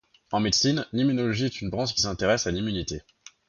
En 0.31 0.39
médecine, 0.39 0.87
l'immunologie 0.93 1.45
est 1.45 1.61
une 1.61 1.69
branche 1.69 1.93
qui 1.93 2.01
s’intéresse 2.01 2.47
à 2.47 2.51
l'immunité. 2.51 3.03